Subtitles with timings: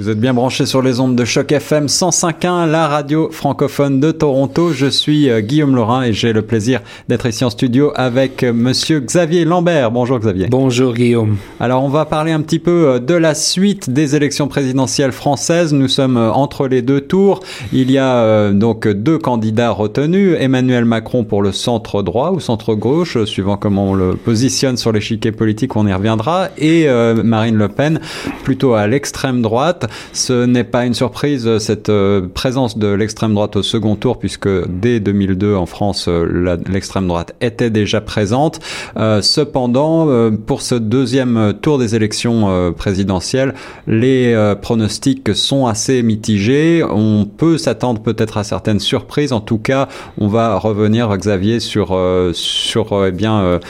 [0.00, 4.12] Vous êtes bien branchés sur les ondes de Choc FM 105.1, la radio francophone de
[4.12, 4.72] Toronto.
[4.72, 6.80] Je suis euh, Guillaume Laurin et j'ai le plaisir
[7.10, 9.90] d'être ici en studio avec euh, monsieur Xavier Lambert.
[9.90, 10.46] Bonjour Xavier.
[10.48, 11.36] Bonjour Guillaume.
[11.60, 15.74] Alors on va parler un petit peu euh, de la suite des élections présidentielles françaises.
[15.74, 17.40] Nous sommes entre les deux tours.
[17.74, 20.34] Il y a donc deux candidats retenus.
[20.40, 24.92] Emmanuel Macron pour le centre droit ou centre gauche, suivant comment on le positionne sur
[24.92, 26.48] l'échiquier politique, on y reviendra.
[26.56, 26.88] Et
[27.22, 28.00] Marine Le Pen
[28.44, 29.89] plutôt à l'extrême droite.
[30.12, 34.48] Ce n'est pas une surprise, cette euh, présence de l'extrême droite au second tour, puisque
[34.68, 38.60] dès 2002 en France, euh, l'extrême droite était déjà présente.
[38.96, 43.54] Euh, cependant, pour ce deuxième tour des élections présidentielles,
[43.86, 46.82] les pronostics sont assez mitigés.
[46.88, 49.32] On peut s'attendre peut-être à certaines surprises.
[49.32, 49.88] En tout cas,
[50.18, 51.98] on va revenir, Xavier, sur
[52.32, 53.60] sur eh bien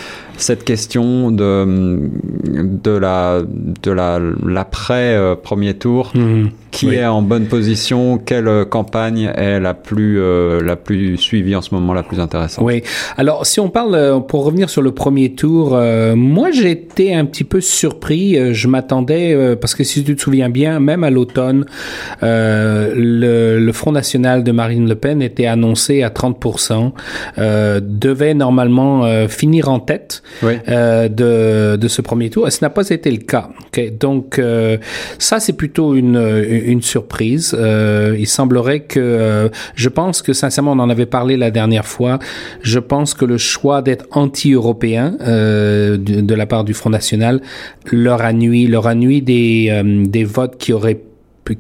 [0.42, 2.10] cette question de
[2.82, 3.42] de la
[3.82, 6.12] de la l'après euh, premier tour.
[6.14, 11.16] Mhm qui est en bonne position, quelle euh, campagne est la plus euh, la plus
[11.16, 12.64] suivie en ce moment, la plus intéressante?
[12.64, 12.82] Oui.
[13.16, 15.78] Alors si on parle euh, pour revenir sur le premier tour,
[16.16, 18.54] moi j'étais un petit peu surpris.
[18.54, 21.66] Je m'attendais parce que si tu te souviens bien, même à l'automne,
[22.22, 26.92] le, le, Front National de Marine Le Pen était annoncé à 30%,
[27.36, 32.46] devait normalement finir en tête de de ce premier tour.
[32.46, 33.50] Et ce n'a pas été le cas.
[33.68, 33.90] Okay?
[33.90, 34.40] Donc
[35.18, 37.56] ça c'est plutôt une une surprise.
[37.58, 41.86] Euh, il semblerait que, euh, je pense que sincèrement, on en avait parlé la dernière
[41.86, 42.18] fois.
[42.62, 47.40] Je pense que le choix d'être anti-européen euh, de, de, la part du Front National
[47.90, 51.00] leur a nuit, leur a nuit des, euh, des votes qui auraient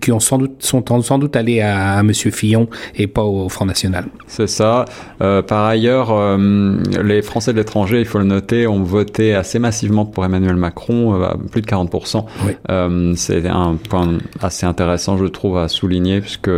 [0.00, 2.12] qui ont sans doute, sont sans doute allés à, à M.
[2.12, 4.06] Fillon et pas au Front National.
[4.26, 4.84] C'est ça.
[5.20, 9.58] Euh, par ailleurs, euh, les Français de l'étranger, il faut le noter, ont voté assez
[9.58, 12.24] massivement pour Emmanuel Macron, euh, plus de 40%.
[12.46, 13.16] Oui.
[13.16, 16.50] C'est un point assez intéressant, je trouve, à souligner, puisque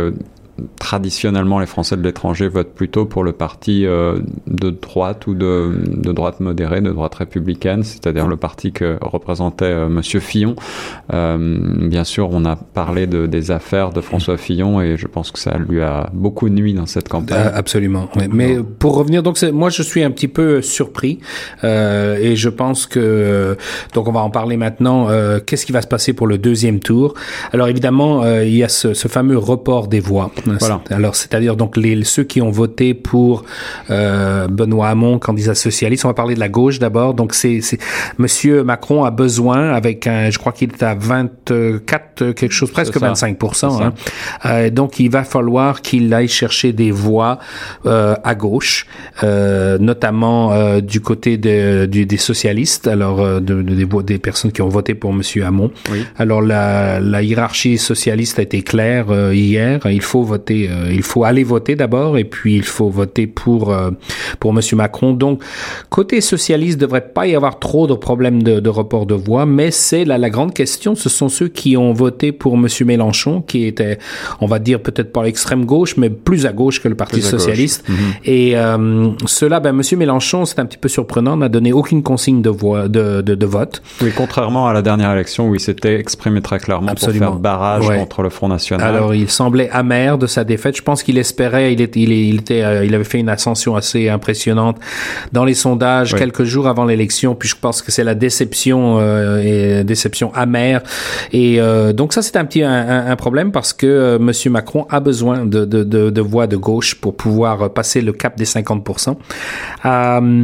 [0.77, 5.71] traditionnellement, les Français de l'étranger votent plutôt pour le parti euh, de droite ou de,
[5.87, 10.55] de, droite modérée, de droite républicaine, c'est-à-dire le parti que représentait euh, Monsieur Fillon.
[11.11, 15.31] Euh, bien sûr, on a parlé de, des affaires de François Fillon et je pense
[15.31, 17.47] que ça lui a beaucoup nuit dans cette campagne.
[17.47, 18.09] Euh, absolument.
[18.15, 18.23] Oui.
[18.31, 21.19] Mais pour revenir, donc moi je suis un petit peu surpris
[21.63, 23.57] euh, et je pense que
[23.93, 25.07] donc on va en parler maintenant.
[25.45, 27.15] Qu'est-ce qui va se passer pour le deuxième tour?
[27.51, 30.31] Alors évidemment, il y a ce, ce fameux report des voix.
[30.45, 30.81] Voilà.
[30.89, 33.45] Alors, c'est-à-dire donc les, ceux qui ont voté pour
[33.89, 36.05] euh, Benoît Hamon, candidat socialiste.
[36.05, 37.13] On va parler de la gauche d'abord.
[37.13, 37.61] Donc, c'est,
[38.17, 42.97] Monsieur Macron a besoin, avec un, je crois qu'il est à 24 quelque chose, presque
[42.97, 43.93] 25% hein.
[44.45, 47.39] euh, Donc, il va falloir qu'il aille chercher des voix
[47.85, 48.85] euh, à gauche,
[49.23, 52.87] euh, notamment euh, du côté de, du, des socialistes.
[52.87, 55.71] Alors, euh, de, de, des, des personnes qui ont voté pour Monsieur Hamon.
[55.91, 56.05] Oui.
[56.17, 59.79] Alors, la, la hiérarchie socialiste a été claire hier.
[59.85, 63.61] Il faut voter, euh, il faut aller voter d'abord et puis il faut voter pour
[63.71, 63.91] euh,
[64.41, 65.09] pour Monsieur Macron.
[65.23, 65.35] Donc
[65.97, 69.69] côté socialiste, devrait pas y avoir trop de problèmes de, de report de voix, mais
[69.71, 70.91] c'est la, la grande question.
[70.95, 73.97] Ce sont ceux qui ont voté pour Monsieur Mélenchon, qui était,
[74.43, 77.81] on va dire peut-être pas l'extrême gauche, mais plus à gauche que le Parti socialiste.
[77.87, 78.29] -hmm.
[78.37, 82.41] Et euh, cela, ben Monsieur Mélenchon, c'est un petit peu surprenant, n'a donné aucune consigne
[82.47, 83.75] de voix de, de, de, vote.
[84.01, 87.25] Oui, contrairement à la dernière élection où il s'était exprimé très clairement Absolument.
[87.25, 87.97] pour faire barrage ouais.
[88.01, 88.87] contre le Front National.
[88.91, 90.75] Alors il semblait amer de sa défaite.
[90.75, 93.75] Je pense qu'il espérait, il, est, il, il était, euh, il avait fait une ascension
[93.75, 94.77] assez impressionnante
[95.31, 96.19] dans les sondages oui.
[96.19, 97.35] quelques jours avant l'élection.
[97.35, 100.81] Puis je pense que c'est la déception euh, et déception amère.
[101.31, 104.85] Et euh, donc ça c'est un petit un, un, problème parce que euh, Monsieur Macron
[104.89, 108.45] a besoin de, de, de, de voix de gauche pour pouvoir passer le cap des
[108.45, 108.83] 50
[109.85, 110.43] euh,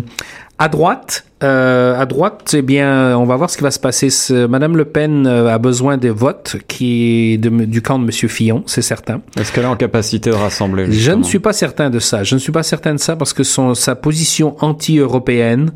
[0.57, 4.09] à droite, euh, à droite, eh bien, on va voir ce qui va se passer.
[4.49, 8.63] Madame Le Pen euh, a besoin des votes qui de, du camp de Monsieur Fillon,
[8.65, 9.21] c'est certain.
[9.39, 11.15] Est-ce qu'elle est en capacité de rassembler justement?
[11.15, 12.23] Je ne suis pas certain de ça.
[12.23, 15.71] Je ne suis pas certain de ça parce que son sa position anti-européenne,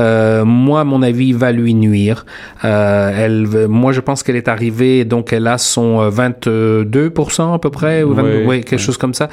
[0.00, 2.26] euh, moi, à mon avis, va lui nuire.
[2.64, 7.70] Euh, elle, moi, je pense qu'elle est arrivée, donc elle a son 22% à peu
[7.70, 9.28] près, ou 22, oui, ouais, quelque chose comme ça.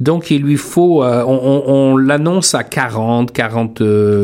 [0.00, 3.82] Donc, il lui faut, euh, on, on, on l'annonce à 40, 40,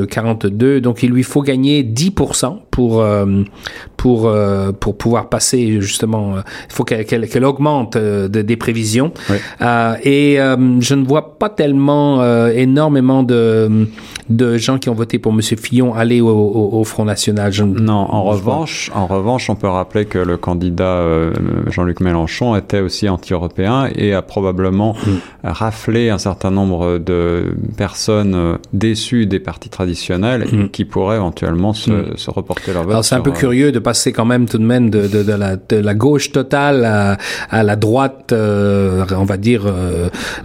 [0.08, 0.80] 42.
[0.80, 3.44] Donc, donc il lui faut gagner 10% pour euh,
[3.96, 6.36] pour euh, pour pouvoir passer justement.
[6.36, 9.12] Euh, il faut qu'elle qu qu augmente de, des prévisions.
[9.30, 9.36] Oui.
[10.02, 13.86] et je ne vois pas tellement énormément de
[14.28, 17.52] de gens qui ont voté pour Monsieur Fillon aller au, au, au Front National.
[17.52, 21.04] Je, non, en revanche, en revanche, on peut rappeler que le candidat
[21.68, 25.10] Jean-Luc Mélenchon était aussi anti-européen et a probablement mmh.
[25.44, 30.68] raflé un certain nombre de personnes déçues des partis traditionnels mmh.
[30.70, 32.16] qui pourrait éventuellement se, mmh.
[32.16, 33.04] se reporter vote.
[33.04, 35.56] c'est un peu curieux de passer quand même tout de même de, de, de, la,
[35.56, 37.16] de la gauche totale à,
[37.50, 39.62] à la droite, on va dire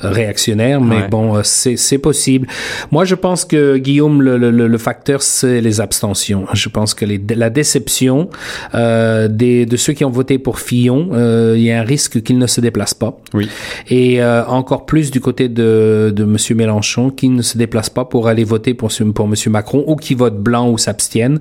[0.02, 2.48] réactionnaire, mais bon, c'est c'est possible.
[2.92, 6.46] Moi, je pense que Guillaume, le, le, le facteur, c'est les abstentions.
[6.54, 8.30] Je pense que les, la déception
[8.76, 12.22] euh, des, de ceux qui ont voté pour Fillon, euh, il y a un risque
[12.24, 13.18] qu'ils ne se déplacent pas.
[13.34, 13.50] Oui.
[13.90, 18.06] Et euh, encore plus du côté de, de Monsieur Mélenchon, qui ne se déplace pas
[18.06, 21.40] pour aller voter pour, pour Monsieur Macron ou qui vote blanc ou s'abstiennent.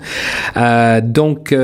[0.57, 0.61] Euh,
[1.03, 1.55] donc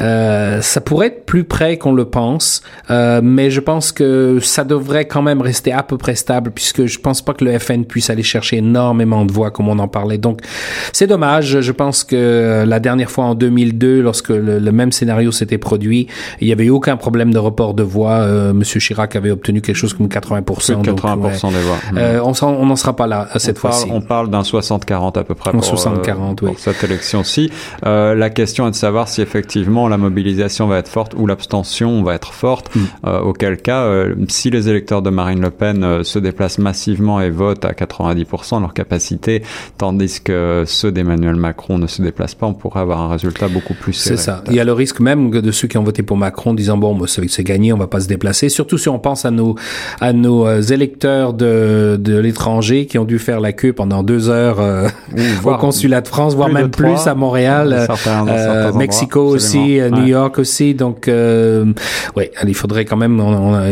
[0.00, 4.38] euh, euh, ça pourrait être plus près qu'on le pense, euh, mais je pense que
[4.40, 7.58] ça devrait quand même rester à peu près stable puisque je pense pas que le
[7.58, 10.18] FN puisse aller chercher énormément de voix comme on en parlait.
[10.18, 10.40] Donc
[10.92, 11.60] c'est dommage.
[11.60, 16.06] Je pense que la dernière fois en 2002, lorsque le, même scénario s'était produit,
[16.40, 18.20] il y avait eu aucun problème de report de voix.
[18.20, 20.42] Euh, Monsieur Chirac avait obtenu quelque chose comme 80%.
[20.42, 21.76] Plus 80% des voix.
[21.96, 23.88] Euh, on n'en sera pas là cette fois-ci.
[23.90, 26.48] On parle d'un 60-40 à peu près pour, 60 -40, oui.
[26.48, 27.50] pour cette élection-ci.
[27.82, 32.14] la question est de savoir si effectivement la mobilisation va être forte ou l'abstention va
[32.14, 32.80] être forte, mm.
[33.06, 37.20] euh, auquel cas, euh, si les électeurs de Marine Le Pen euh, se déplacent massivement
[37.20, 39.42] et votent à 90% de leur capacité,
[39.78, 43.74] tandis que ceux d'Emmanuel Macron ne se déplacent pas, on pourrait avoir un résultat beaucoup
[43.74, 44.16] plus serré.
[44.16, 44.42] C'est ça.
[44.48, 46.98] Il y a le risque même de ceux qui ont voté pour Macron disant bon,
[47.06, 48.48] c'est gagné, on va pas se déplacer.
[48.48, 49.56] Surtout si on pense à nos
[50.00, 54.58] à nos électeurs de de l'étranger qui ont dû faire la queue pendant deux heures
[55.44, 57.86] au consulat de France, voire même plus à Montréal,
[58.74, 60.74] Mexico aussi, New York aussi.
[60.74, 61.66] Donc, euh,
[62.16, 63.22] ouais, il faudrait quand même,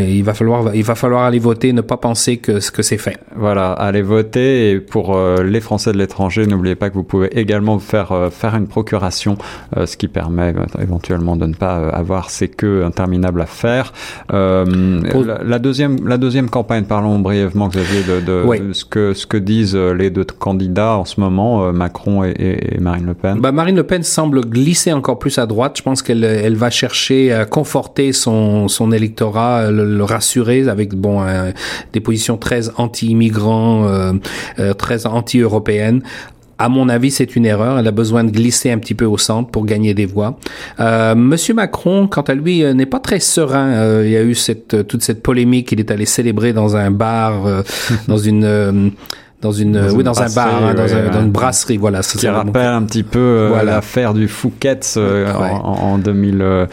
[0.07, 2.97] il va falloir, il va falloir aller voter, ne pas penser que ce que c'est
[2.97, 3.17] fait.
[3.35, 4.71] Voilà, aller voter.
[4.71, 8.29] Et pour euh, les Français de l'étranger, n'oubliez pas que vous pouvez également faire euh,
[8.29, 9.37] faire une procuration,
[9.77, 13.93] euh, ce qui permet éventuellement de ne pas avoir ces queues interminables à faire.
[14.31, 19.75] La, deuxième, la deuxième campagne, parlons brièvement, Xavier, de, de ce que ce que disent
[19.75, 23.39] les deux candidats en ce moment, Macron et, et, Marine Le Pen.
[23.39, 25.77] Bah, Marine Le Pen semble glisser encore plus à droite.
[25.77, 31.21] Je pense qu'elle elle, va chercher à conforter son, son électorat, le, rassurer avec bon
[31.93, 34.13] des positions très anti-immigrants, euh,
[34.59, 36.01] euh, très anti-européennes.
[36.57, 37.79] À mon avis, c'est une erreur.
[37.79, 40.37] Elle a besoin de glisser un petit peu au centre pour gagner des voix.
[40.79, 44.03] Euh, Monsieur Macron, quant à lui, euh, n'est pas très serein.
[44.03, 45.71] il y a eu cette, toute cette polémique.
[45.71, 47.63] Il est allé célébrer dans un bar,
[48.07, 48.91] dans une
[49.41, 52.03] dans une, dans oui, dans un bar, hein, dans, dans, une brasserie, voilà.
[52.03, 53.75] Ça, qui rappelle un petit peu euh, voilà.
[53.75, 56.65] l'affaire du Fouquet's euh, en, en, 2000, euh,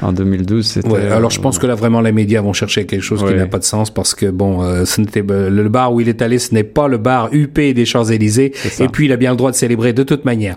[0.00, 0.80] en 2012.
[0.84, 3.46] Ouais, alors je pense que là vraiment les médias vont chercher quelque chose qui n'a
[3.46, 6.54] pas de sens parce que bon, ce n'était le bar où il est allé, ce
[6.54, 8.52] n'est pas le bar UP des Champs Élysées.
[8.78, 10.56] Et puis il a bien le droit de célébrer de toute manière.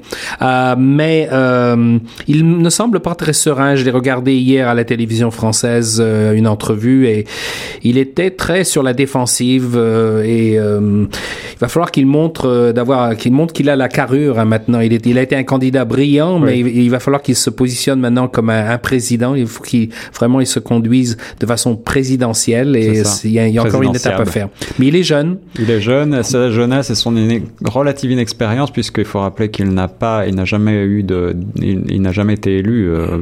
[0.77, 1.27] mais
[2.27, 3.75] il ne semble pas très serein.
[3.75, 7.25] Je l'ai regardé hier à la télévision française une entrevue et
[7.81, 9.75] il était très sur la défensive
[10.23, 10.59] et
[11.57, 14.79] il va falloir qu'il montre euh, d'avoir qu'il montre qu'il a la carrure hein, maintenant.
[14.79, 17.99] Il, est, il a été un candidat brillant, mais il, va falloir qu'il se positionne
[17.99, 19.33] maintenant comme un, président.
[19.33, 23.55] Il faut qu'il vraiment il se conduise de façon présidentielle et il y, a, il
[23.55, 24.49] y a encore une étape à faire.
[24.77, 25.39] Mais il est jeune.
[25.57, 27.15] Il est jeune, sa jeunesse et son
[27.65, 32.11] relative inexpérience puisqu'il faut rappeler qu'il n'a pas, il n'a jamais eu de, il, n'a
[32.11, 33.17] jamais été élu euh,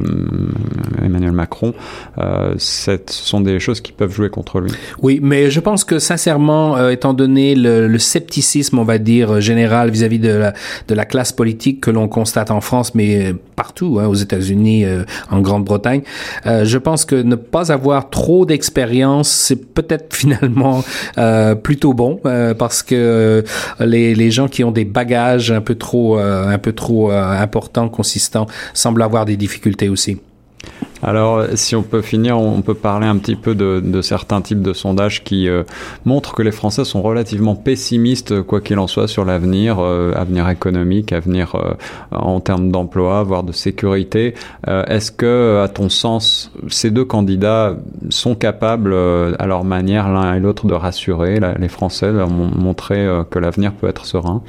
[1.02, 1.72] Emmanuel Macron.
[2.18, 4.70] Euh, ce sont des choses qui peuvent jouer contre lui.
[5.02, 8.25] Oui, mais je pense que sincèrement, euh, étant donné le, le scepticisme,
[8.72, 10.52] on va dire, général vis-à-vis de
[10.88, 15.40] la, classe politique que l'on constate en France, mais partout, hein, aux États-Unis, euh, en
[15.40, 16.02] Grande-Bretagne.
[16.46, 20.84] Euh, je pense que ne pas avoir trop d'expérience, c'est peut-être finalement
[21.18, 22.20] euh, plutôt bon
[22.58, 23.44] parce que
[23.80, 28.46] les, les gens qui ont des bagages un peu trop, un peu trop importants, consistants,
[28.74, 30.18] semblent avoir des difficultés aussi.
[31.02, 34.62] Alors, si on peut finir, on peut parler un petit peu de, de certains types
[34.62, 35.62] de sondages qui euh,
[36.04, 40.48] montrent que les Français sont relativement pessimistes, quoi qu'il en soit, sur l'avenir, euh, avenir
[40.48, 41.74] économique, avenir euh,
[42.12, 44.34] en termes d'emploi, voire de sécurité.
[44.66, 47.76] Est-ce que, à ton sens, ces deux candidats
[48.10, 53.06] sont capables, à leur manière, l'un et l'autre, de rassurer les Français, de leur montrer
[53.30, 54.42] que l'avenir peut être serein?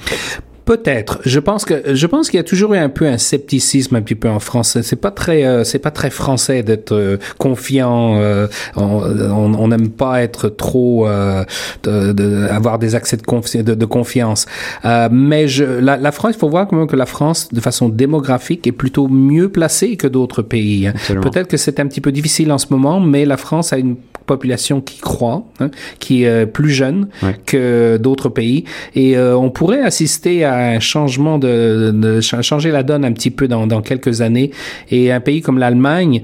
[0.67, 1.19] Peut-être.
[1.23, 4.01] Je pense que je pense qu'il y a toujours eu un peu un scepticisme un
[4.01, 4.77] petit peu en France.
[4.81, 8.17] C'est pas très euh, c'est pas très français d'être euh, confiant.
[8.17, 13.85] Euh, on n'aime pas être trop de, de, avoir des accès de, confi de, de
[13.85, 14.45] confiance.
[14.83, 17.87] mais je, la, la, France, il faut voir quand même que la France, de façon
[17.87, 20.87] démographique, est plutôt mieux placée que d'autres pays.
[20.87, 20.93] Hein.
[21.21, 23.95] Peut-être que c'est un petit peu difficile en ce moment, mais la France a une
[24.27, 27.07] population qui croît, hein, qui est plus jeune
[27.45, 28.65] que d'autres pays,
[28.95, 33.47] et on pourrait assister à un changement de, de, changer la donne un petit peu
[33.47, 34.51] dans, dans quelques années.
[34.91, 36.23] Et un pays comme l'Allemagne,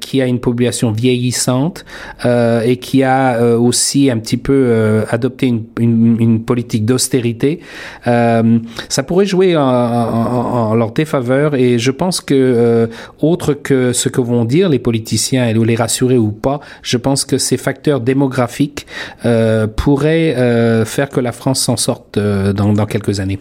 [0.00, 1.84] qui a une population vieillissante
[2.24, 7.60] et qui a aussi un petit peu adopté une, une, une politique d'austérité,
[8.04, 11.54] ça pourrait jouer en, en, en, leur défaveur.
[11.54, 12.86] Et je pense que euh,
[13.20, 17.17] autre que ce que vont dire les politiciens, ou les rassurer ou pas, je pense
[17.24, 18.86] que ces facteurs démographiques
[19.24, 23.38] euh, pourraient euh, faire que la France s'en sorte dans, dans quelques années.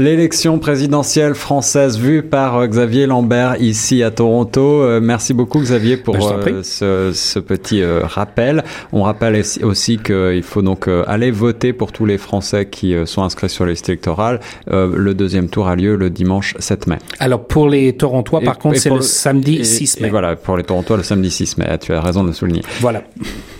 [0.00, 4.80] L'élection présidentielle française vue par euh, Xavier Lambert ici à Toronto.
[4.80, 8.64] Euh, merci beaucoup Xavier pour ben, euh, ce, ce, petit rappel.
[8.94, 13.50] On rappelle aussi qu'il faut donc aller voter pour tous les Français qui sont inscrits
[13.50, 14.40] sur les listes électorales.
[14.68, 16.96] le deuxième tour a lieu le dimanche 7 mai.
[17.18, 20.06] Alors pour les Torontois, par contre, c'est le, samedi 6 mai.
[20.06, 21.66] Et voilà, pour les Torontois, le samedi 6 mai.
[21.78, 22.62] Tu as raison de le souligner.
[22.80, 23.02] Voilà.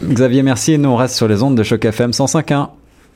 [0.03, 0.73] Xavier, merci.
[0.73, 2.69] Et nous, on reste sur les ondes de Choc FM 105.1.